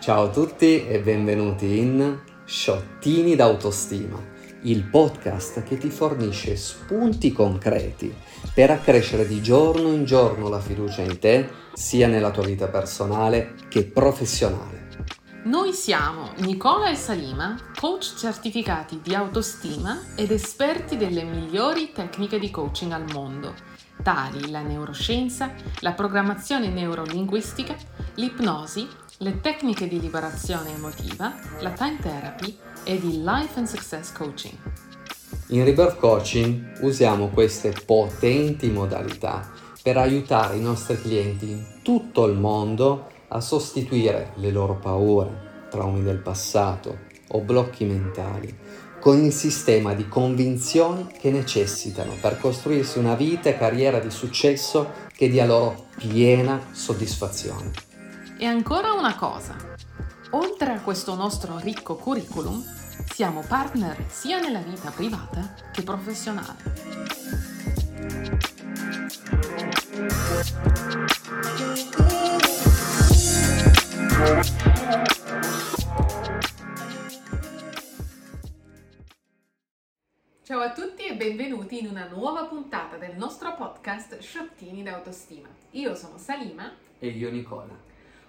[0.00, 4.18] Ciao a tutti e benvenuti in Sciottini d'autostima,
[4.62, 8.12] il podcast che ti fornisce spunti concreti
[8.52, 13.54] per accrescere di giorno in giorno la fiducia in te, sia nella tua vita personale
[13.68, 14.79] che professionale.
[15.42, 22.50] Noi siamo Nicola e Salima, coach certificati di autostima ed esperti delle migliori tecniche di
[22.50, 23.54] coaching al mondo,
[24.02, 27.74] tali la neuroscienza, la programmazione neurolinguistica,
[28.16, 28.86] l'ipnosi,
[29.18, 34.54] le tecniche di liberazione emotiva, la time therapy ed il life and success coaching.
[35.46, 39.50] In Rebirth Coaching usiamo queste potenti modalità
[39.82, 46.02] per aiutare i nostri clienti in tutto il mondo a sostituire le loro paure, traumi
[46.02, 48.58] del passato o blocchi mentali
[49.00, 55.08] con il sistema di convinzioni che necessitano per costruirsi una vita e carriera di successo
[55.12, 57.70] che dia loro piena soddisfazione.
[58.38, 59.56] E ancora una cosa,
[60.30, 62.62] oltre a questo nostro ricco curriculum,
[63.12, 66.58] siamo partner sia nella vita privata che professionale.
[74.30, 74.38] Ciao
[80.60, 85.48] a tutti e benvenuti in una nuova puntata del nostro podcast Sciottini d'autostima.
[85.72, 87.76] Io sono Salima e io Nicola.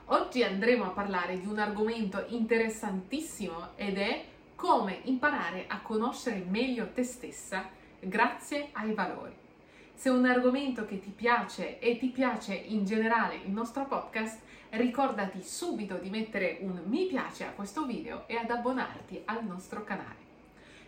[0.05, 6.93] Oggi andremo a parlare di un argomento interessantissimo ed è come imparare a conoscere meglio
[6.93, 9.37] te stessa grazie ai valori.
[9.93, 14.39] Se è un argomento che ti piace e ti piace in generale il nostro podcast,
[14.71, 19.83] ricordati subito di mettere un mi piace a questo video e ad abbonarti al nostro
[19.83, 20.29] canale.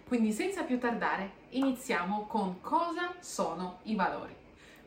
[0.07, 4.35] Quindi senza più tardare iniziamo con cosa sono i valori.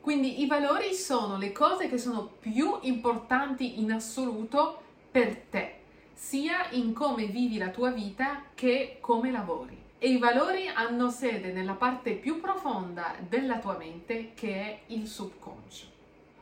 [0.00, 5.81] Quindi i valori sono le cose che sono più importanti in assoluto per te,
[6.15, 9.76] sia in come vivi la tua vita che come lavori.
[9.99, 15.09] E i valori hanno sede nella parte più profonda della tua mente che è il
[15.09, 15.95] subconscio.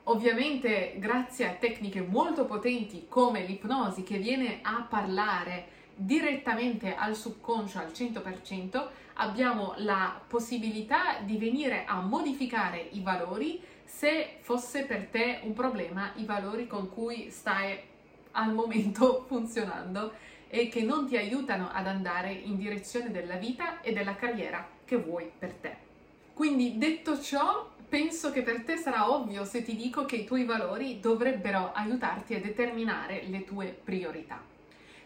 [0.05, 7.79] Ovviamente grazie a tecniche molto potenti come l'ipnosi che viene a parlare direttamente al subconscio
[7.79, 15.41] al 100%, abbiamo la possibilità di venire a modificare i valori se fosse per te
[15.43, 17.79] un problema i valori con cui stai
[18.33, 20.13] al momento funzionando
[20.49, 24.97] e che non ti aiutano ad andare in direzione della vita e della carriera che
[24.97, 25.77] vuoi per te.
[26.35, 30.45] Quindi detto ciò, penso che per te sarà ovvio se ti dico che i tuoi
[30.45, 34.43] valori dovrebbero aiutarti a determinare le tue priorità.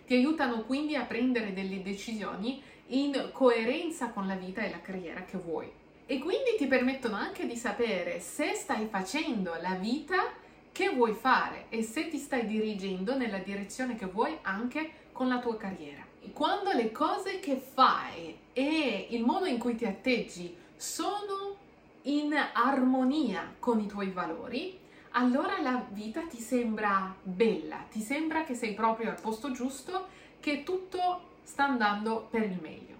[0.07, 5.21] Ti aiutano quindi a prendere delle decisioni in coerenza con la vita e la carriera
[5.25, 5.71] che vuoi.
[6.07, 10.33] E quindi ti permettono anche di sapere se stai facendo la vita
[10.73, 15.41] che vuoi fare e se ti stai dirigendo nella direzione che vuoi anche con la
[15.41, 16.07] tua carriera.
[16.33, 21.67] Quando le cose che fai e il modo in cui ti atteggi sono
[22.03, 24.79] in armonia con i tuoi valori,
[25.11, 30.07] allora la vita ti sembra bella, ti sembra che sei proprio al posto giusto,
[30.41, 32.97] che tutto sta andando per il meglio.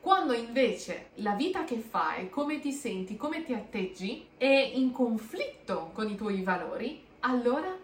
[0.00, 5.90] Quando invece la vita che fai, come ti senti, come ti atteggi è in conflitto
[5.94, 7.74] con i tuoi valori, allora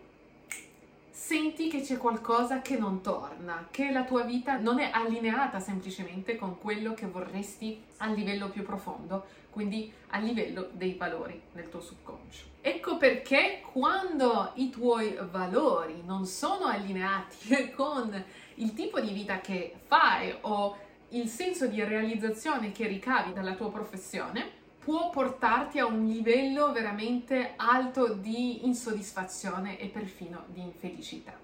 [1.21, 6.35] senti che c'è qualcosa che non torna, che la tua vita non è allineata semplicemente
[6.35, 11.83] con quello che vorresti a livello più profondo, quindi a livello dei valori nel tuo
[11.83, 12.45] subconscio.
[12.63, 19.75] Ecco perché quando i tuoi valori non sono allineati con il tipo di vita che
[19.87, 20.75] fai o
[21.11, 27.53] il senso di realizzazione che ricavi dalla tua professione, può portarti a un livello veramente
[27.57, 31.39] alto di insoddisfazione e perfino di infelicità.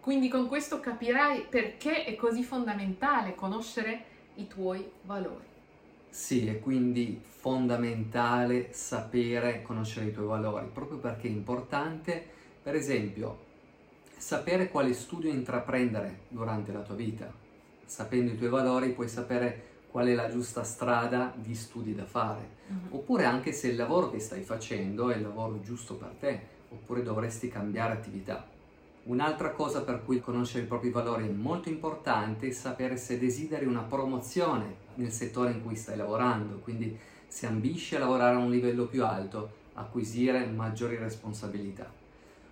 [0.00, 4.04] Quindi con questo capirai perché è così fondamentale conoscere
[4.36, 5.44] i tuoi valori.
[6.08, 12.24] Sì, è quindi fondamentale sapere conoscere i tuoi valori, proprio perché è importante,
[12.62, 13.46] per esempio,
[14.16, 17.30] sapere quale studio intraprendere durante la tua vita.
[17.84, 22.48] Sapendo i tuoi valori puoi sapere qual è la giusta strada di studi da fare,
[22.72, 22.92] mm-hmm.
[22.92, 26.40] oppure anche se il lavoro che stai facendo è il lavoro giusto per te,
[26.70, 28.46] oppure dovresti cambiare attività.
[29.04, 33.64] Un'altra cosa per cui conoscere i propri valori è molto importante è sapere se desideri
[33.64, 38.50] una promozione nel settore in cui stai lavorando, quindi se ambisci a lavorare a un
[38.50, 41.90] livello più alto, acquisire maggiori responsabilità.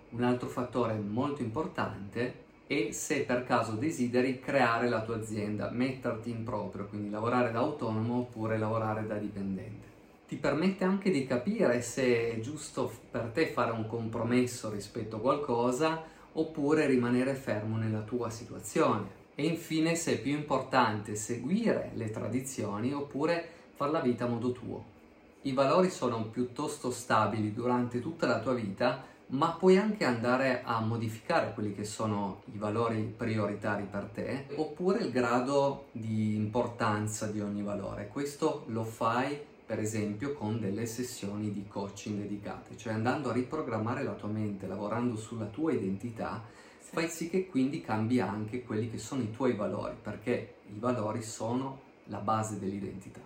[0.09, 6.29] Un altro fattore molto importante e se per caso desideri creare la tua azienda, metterti
[6.29, 9.85] in proprio, quindi lavorare da autonomo oppure lavorare da dipendente.
[10.27, 15.21] Ti permette anche di capire se è giusto per te fare un compromesso rispetto a
[15.21, 16.03] qualcosa
[16.33, 19.15] oppure rimanere fermo nella tua situazione.
[19.35, 24.51] E infine se è più importante seguire le tradizioni oppure fare la vita a modo
[24.51, 24.95] tuo.
[25.43, 30.79] I valori sono piuttosto stabili durante tutta la tua vita ma puoi anche andare a
[30.79, 37.41] modificare quelli che sono i valori prioritari per te oppure il grado di importanza di
[37.41, 38.07] ogni valore.
[38.07, 39.37] Questo lo fai
[39.67, 44.65] per esempio con delle sessioni di coaching dedicate, cioè andando a riprogrammare la tua mente,
[44.65, 46.41] lavorando sulla tua identità,
[46.79, 46.91] sì.
[46.93, 51.21] fai sì che quindi cambi anche quelli che sono i tuoi valori, perché i valori
[51.21, 53.19] sono la base dell'identità.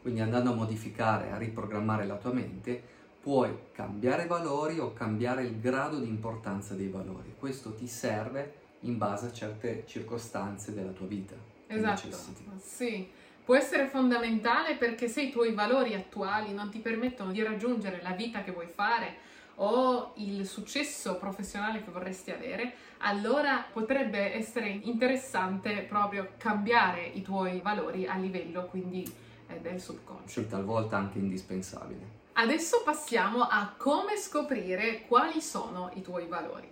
[0.00, 2.82] Quindi andando a modificare, a riprogrammare la tua mente,
[3.24, 7.34] puoi cambiare valori o cambiare il grado di importanza dei valori.
[7.38, 11.34] Questo ti serve in base a certe circostanze della tua vita.
[11.66, 12.14] Esatto,
[12.60, 13.08] sì.
[13.42, 18.10] Può essere fondamentale perché se i tuoi valori attuali non ti permettono di raggiungere la
[18.10, 19.16] vita che vuoi fare
[19.54, 27.60] o il successo professionale che vorresti avere, allora potrebbe essere interessante proprio cambiare i tuoi
[27.62, 29.02] valori a livello quindi
[29.46, 30.42] eh, del subconscio.
[30.42, 32.23] Sì, talvolta anche indispensabile.
[32.36, 36.68] Adesso passiamo a come scoprire quali sono i tuoi valori.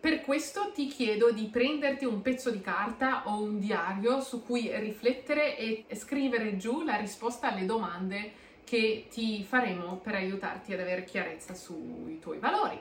[0.00, 4.70] Per questo ti chiedo di prenderti un pezzo di carta o un diario su cui
[4.74, 8.32] riflettere e scrivere giù la risposta alle domande
[8.64, 12.80] che ti faremo per aiutarti ad avere chiarezza sui tuoi valori.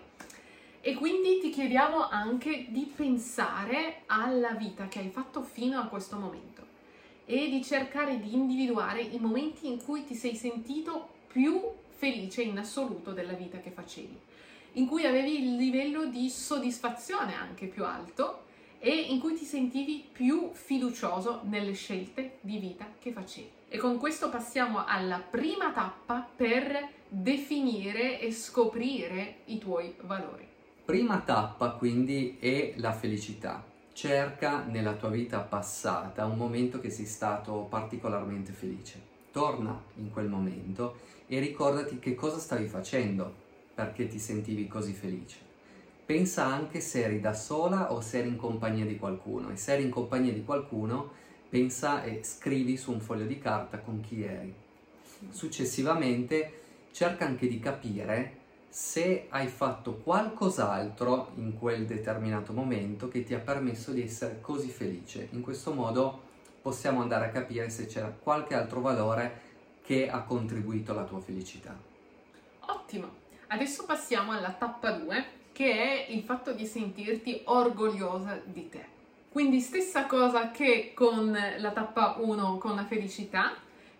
[0.79, 6.15] E quindi ti chiediamo anche di pensare alla vita che hai fatto fino a questo
[6.15, 6.65] momento
[7.25, 12.57] e di cercare di individuare i momenti in cui ti sei sentito più felice in
[12.57, 14.19] assoluto della vita che facevi,
[14.73, 18.41] in cui avevi il livello di soddisfazione anche più alto
[18.79, 23.49] e in cui ti sentivi più fiducioso nelle scelte di vita che facevi.
[23.69, 30.45] E con questo passiamo alla prima tappa per definire e scoprire i tuoi valori.
[30.83, 33.63] Prima tappa quindi è la felicità.
[33.93, 39.12] Cerca nella tua vita passata un momento che sei stato particolarmente felice.
[39.33, 43.33] Torna in quel momento e ricordati che cosa stavi facendo
[43.73, 45.37] perché ti sentivi così felice.
[46.05, 49.73] Pensa anche se eri da sola o se eri in compagnia di qualcuno e se
[49.73, 51.09] eri in compagnia di qualcuno
[51.49, 54.53] pensa e scrivi su un foglio di carta con chi eri.
[55.29, 56.59] Successivamente
[56.91, 58.37] cerca anche di capire
[58.69, 64.69] se hai fatto qualcos'altro in quel determinato momento che ti ha permesso di essere così
[64.69, 65.29] felice.
[65.31, 66.21] In questo modo
[66.63, 69.41] possiamo andare a capire se c'era qualche altro valore
[69.83, 71.77] che ha contribuito alla tua felicità.
[72.67, 73.09] Ottimo,
[73.47, 78.85] adesso passiamo alla tappa 2 che è il fatto di sentirti orgogliosa di te.
[79.29, 83.53] Quindi stessa cosa che con la tappa 1 con la felicità,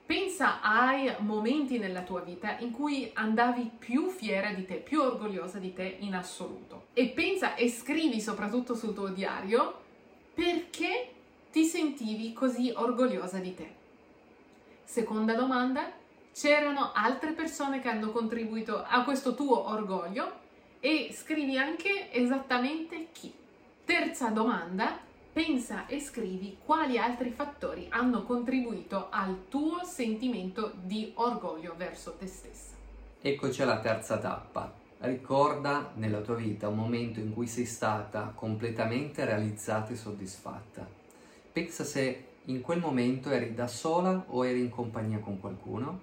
[0.06, 5.59] pensa ai momenti nella tua vita in cui andavi più fiera di te, più orgogliosa
[5.59, 6.88] di te in assoluto.
[6.94, 9.81] E pensa e scrivi soprattutto sul tuo diario
[10.33, 11.09] perché
[11.94, 13.72] ti sentivi così orgogliosa di te.
[14.84, 15.92] Seconda domanda,
[16.34, 20.42] c'erano altre persone che hanno contribuito a questo tuo orgoglio
[20.80, 23.34] e scrivi anche esattamente chi.
[23.86, 25.00] Terza domanda,
[25.31, 32.28] pensa e scrivi quali altri fattori hanno contribuito al tuo sentimento di orgoglio verso te
[32.28, 32.73] stessa.
[33.21, 34.81] Eccoci alla terza tappa.
[35.00, 41.02] Ricorda nella tua vita un momento in cui sei stata completamente realizzata e soddisfatta.
[41.54, 46.02] Pensa se in quel momento eri da sola o eri in compagnia con qualcuno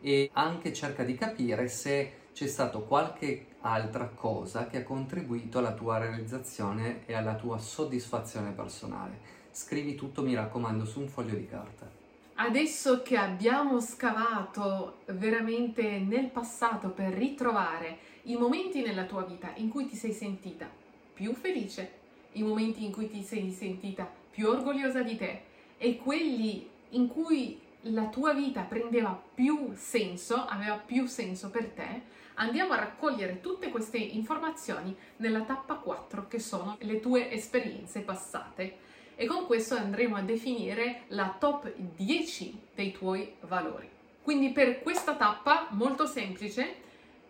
[0.00, 5.72] e anche cerca di capire se c'è stata qualche altra cosa che ha contribuito alla
[5.72, 9.18] tua realizzazione e alla tua soddisfazione personale.
[9.50, 11.90] Scrivi tutto, mi raccomando, su un foglio di carta.
[12.34, 19.68] Adesso che abbiamo scavato veramente nel passato per ritrovare i momenti nella tua vita in
[19.68, 20.70] cui ti sei sentita
[21.12, 22.01] più felice,
[22.32, 25.42] i momenti in cui ti sei sentita più orgogliosa di te,
[25.78, 32.02] e quelli in cui la tua vita prendeva più senso, aveva più senso per te,
[32.34, 38.76] andiamo a raccogliere tutte queste informazioni nella tappa 4 che sono le tue esperienze passate
[39.16, 43.88] e con questo andremo a definire la top 10 dei tuoi valori.
[44.22, 46.76] Quindi per questa tappa molto semplice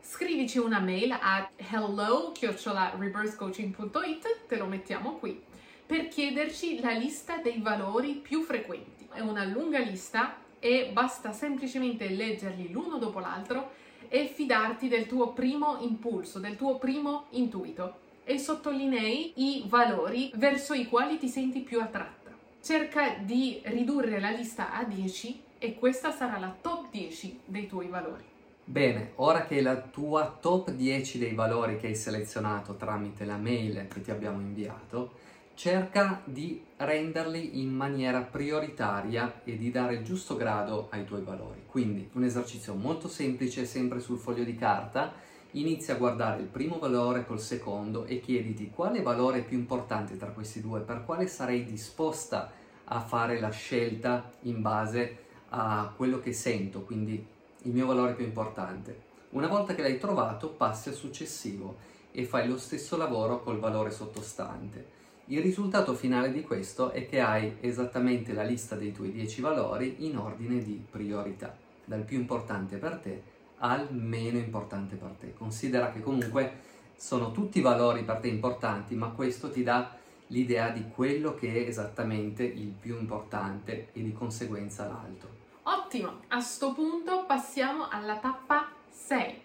[0.02, 5.40] scrivici una mail a hello-reversecoaching.it, te lo mettiamo qui
[5.86, 9.06] per chiederci la lista dei valori più frequenti.
[9.12, 13.70] È una lunga lista e basta semplicemente leggerli l'uno dopo l'altro
[14.08, 18.00] e fidarti del tuo primo impulso, del tuo primo intuito.
[18.24, 22.30] e sottolinei i valori verso i quali ti senti più attratta.
[22.62, 27.88] Cerca di ridurre la lista a 10 e questa sarà la top 10 dei tuoi
[27.88, 28.31] valori.
[28.64, 33.88] Bene, ora che la tua top 10 dei valori che hai selezionato tramite la mail
[33.88, 35.14] che ti abbiamo inviato,
[35.54, 41.64] cerca di renderli in maniera prioritaria e di dare il giusto grado ai tuoi valori.
[41.66, 45.12] Quindi un esercizio molto semplice, sempre sul foglio di carta,
[45.52, 50.16] inizia a guardare il primo valore col secondo e chiediti quale valore è più importante
[50.16, 52.52] tra questi due, per quale sarei disposta
[52.84, 57.31] a fare la scelta in base a quello che sento, quindi
[57.62, 59.10] il mio valore più importante.
[59.30, 61.76] Una volta che l'hai trovato, passi al successivo
[62.10, 65.00] e fai lo stesso lavoro col valore sottostante.
[65.26, 70.06] Il risultato finale di questo è che hai esattamente la lista dei tuoi 10 valori
[70.06, 73.22] in ordine di priorità, dal più importante per te
[73.64, 75.32] al meno importante per te.
[75.32, 79.96] Considera che comunque sono tutti valori per te importanti, ma questo ti dà
[80.28, 85.41] l'idea di quello che è esattamente il più importante e di conseguenza l'altro.
[85.64, 89.40] Ottimo, a sto punto passiamo alla tappa 6.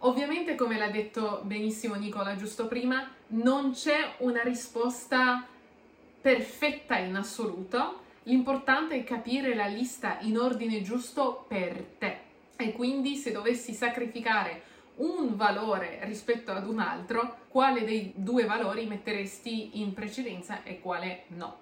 [0.00, 5.44] Ovviamente, come l'ha detto benissimo Nicola giusto prima, non c'è una risposta
[6.20, 8.02] perfetta in assoluto.
[8.24, 12.18] L'importante è capire la lista in ordine giusto per te.
[12.56, 14.62] E quindi se dovessi sacrificare
[14.96, 21.24] un valore rispetto ad un altro, quale dei due valori metteresti in precedenza e quale
[21.28, 21.58] no?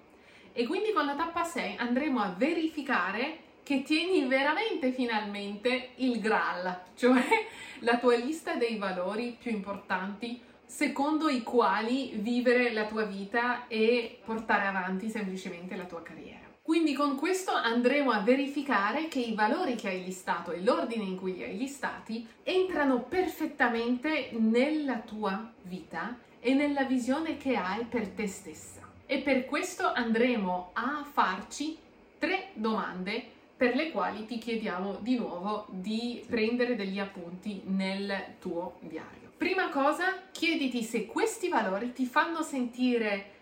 [0.53, 6.82] E quindi con la tappa 6 andremo a verificare che tieni veramente finalmente il Graal,
[6.94, 7.20] cioè
[7.80, 14.20] la tua lista dei valori più importanti secondo i quali vivere la tua vita e
[14.25, 16.44] portare avanti semplicemente la tua carriera.
[16.62, 21.16] Quindi con questo andremo a verificare che i valori che hai listato e l'ordine in
[21.16, 28.11] cui li hai listati entrano perfettamente nella tua vita e nella visione che hai per
[28.11, 28.82] te stessa.
[29.06, 31.76] E per questo andremo a farci
[32.16, 38.77] tre domande per le quali ti chiediamo di nuovo di prendere degli appunti nel tuo
[38.81, 39.33] diario.
[39.37, 43.33] Prima cosa, chiediti se questi valori ti fanno sentire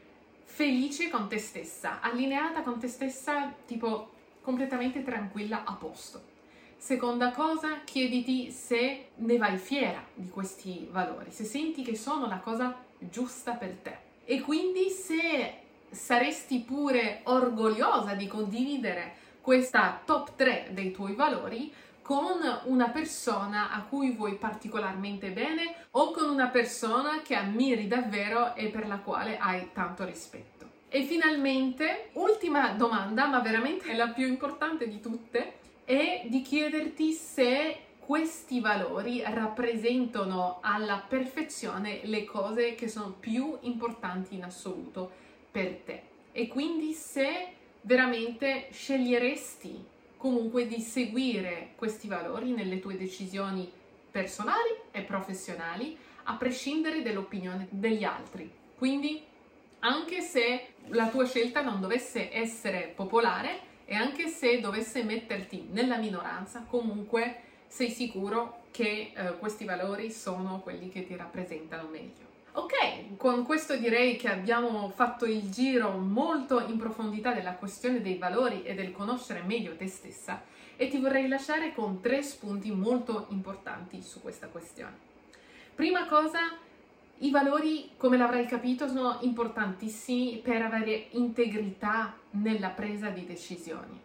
[0.44, 6.32] felice con te stessa, allineata con te stessa, tipo completamente tranquilla, a posto.
[6.76, 12.38] Seconda cosa, chiediti se ne vai fiera di questi valori, se senti che sono la
[12.38, 13.96] cosa giusta per te.
[14.24, 21.70] E quindi se saresti pure orgogliosa di condividere questa top 3 dei tuoi valori
[22.00, 28.54] con una persona a cui vuoi particolarmente bene o con una persona che ammiri davvero
[28.54, 30.66] e per la quale hai tanto rispetto.
[30.88, 35.52] E finalmente, ultima domanda, ma veramente la più importante di tutte,
[35.84, 44.36] è di chiederti se questi valori rappresentano alla perfezione le cose che sono più importanti
[44.36, 45.10] in assoluto
[45.50, 46.02] per te.
[46.32, 47.53] E quindi se
[47.84, 53.70] veramente sceglieresti comunque di seguire questi valori nelle tue decisioni
[54.10, 58.50] personali e professionali, a prescindere dall'opinione degli altri.
[58.76, 59.22] Quindi,
[59.80, 65.98] anche se la tua scelta non dovesse essere popolare e anche se dovesse metterti nella
[65.98, 72.23] minoranza, comunque sei sicuro che eh, questi valori sono quelli che ti rappresentano meglio.
[72.56, 78.16] Ok, con questo direi che abbiamo fatto il giro molto in profondità della questione dei
[78.16, 80.40] valori e del conoscere meglio te stessa
[80.76, 84.96] e ti vorrei lasciare con tre spunti molto importanti su questa questione.
[85.74, 86.56] Prima cosa,
[87.18, 94.00] i valori, come l'avrai capito, sono importantissimi per avere integrità nella presa di decisioni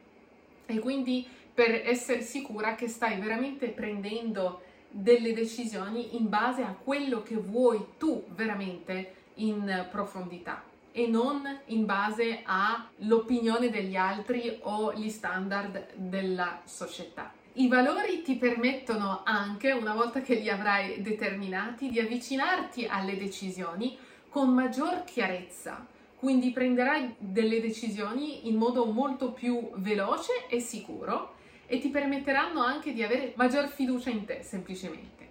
[0.65, 7.21] e quindi per essere sicura che stai veramente prendendo delle decisioni in base a quello
[7.21, 15.09] che vuoi tu veramente in profondità e non in base all'opinione degli altri o gli
[15.09, 17.31] standard della società.
[17.53, 23.97] I valori ti permettono anche, una volta che li avrai determinati, di avvicinarti alle decisioni
[24.29, 25.85] con maggior chiarezza.
[26.15, 31.35] Quindi prenderai delle decisioni in modo molto più veloce e sicuro
[31.71, 35.27] e ti permetteranno anche di avere maggior fiducia in te semplicemente.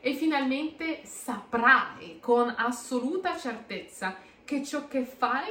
[0.00, 5.48] E finalmente saprai con assoluta certezza che ciò che fai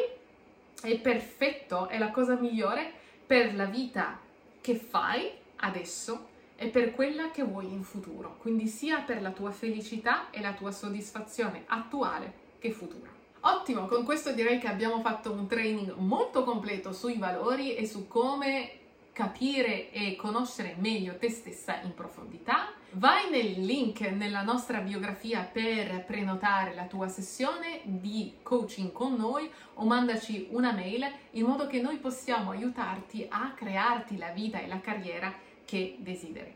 [0.81, 2.91] è perfetto, è la cosa migliore
[3.25, 4.19] per la vita
[4.59, 6.27] che fai adesso
[6.57, 10.53] e per quella che vuoi in futuro, quindi sia per la tua felicità e la
[10.53, 13.09] tua soddisfazione attuale che futura.
[13.41, 18.07] Ottimo, con questo direi che abbiamo fatto un training molto completo sui valori e su
[18.07, 18.79] come
[19.15, 22.74] capire e conoscere meglio te stessa in profondità.
[22.91, 29.50] Vai nel link nella nostra biografia per prenotare la tua sessione di coaching con noi
[29.75, 34.67] o mandaci una mail in modo che noi possiamo aiutarti a crearti la vita e
[34.67, 36.53] la carriera che desideri.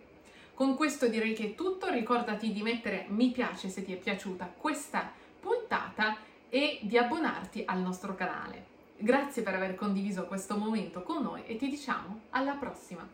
[0.54, 4.54] Con questo direi che è tutto, ricordati di mettere mi piace se ti è piaciuta
[4.58, 6.18] questa puntata
[6.50, 8.79] e di abbonarti al nostro canale.
[9.02, 13.08] Grazie per aver condiviso questo momento con noi e ti diciamo alla prossima.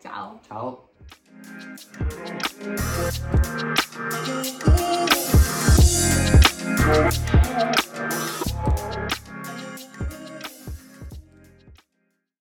[0.00, 0.40] Ciao!
[0.44, 0.88] Ciao!